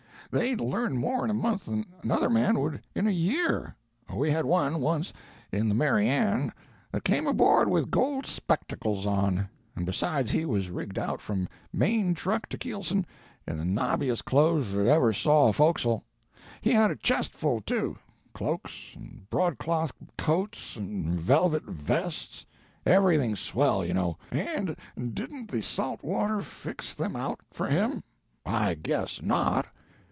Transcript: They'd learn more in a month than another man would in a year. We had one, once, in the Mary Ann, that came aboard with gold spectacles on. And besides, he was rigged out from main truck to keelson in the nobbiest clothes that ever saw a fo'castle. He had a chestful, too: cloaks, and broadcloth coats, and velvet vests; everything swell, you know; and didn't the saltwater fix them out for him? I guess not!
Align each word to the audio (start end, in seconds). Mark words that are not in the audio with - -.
They'd 0.33 0.61
learn 0.61 0.95
more 0.97 1.25
in 1.25 1.29
a 1.29 1.33
month 1.33 1.65
than 1.65 1.83
another 2.03 2.29
man 2.29 2.57
would 2.57 2.79
in 2.95 3.05
a 3.05 3.11
year. 3.11 3.75
We 4.15 4.31
had 4.31 4.45
one, 4.45 4.79
once, 4.79 5.11
in 5.51 5.67
the 5.67 5.75
Mary 5.75 6.07
Ann, 6.07 6.53
that 6.93 7.03
came 7.03 7.27
aboard 7.27 7.67
with 7.69 7.91
gold 7.91 8.25
spectacles 8.25 9.05
on. 9.05 9.49
And 9.75 9.85
besides, 9.85 10.31
he 10.31 10.45
was 10.45 10.69
rigged 10.71 10.97
out 10.97 11.19
from 11.19 11.49
main 11.73 12.13
truck 12.13 12.47
to 12.47 12.57
keelson 12.57 13.05
in 13.45 13.57
the 13.57 13.65
nobbiest 13.65 14.23
clothes 14.23 14.71
that 14.71 14.87
ever 14.87 15.11
saw 15.11 15.49
a 15.49 15.51
fo'castle. 15.51 16.05
He 16.61 16.71
had 16.71 16.91
a 16.91 16.95
chestful, 16.95 17.59
too: 17.59 17.97
cloaks, 18.33 18.93
and 18.95 19.29
broadcloth 19.29 19.91
coats, 20.17 20.77
and 20.77 21.13
velvet 21.19 21.63
vests; 21.65 22.45
everything 22.85 23.35
swell, 23.35 23.85
you 23.85 23.93
know; 23.93 24.17
and 24.31 24.77
didn't 25.13 25.51
the 25.51 25.61
saltwater 25.61 26.41
fix 26.41 26.93
them 26.93 27.17
out 27.17 27.41
for 27.51 27.67
him? 27.67 28.01
I 28.45 28.75
guess 28.75 29.21
not! 29.21 29.65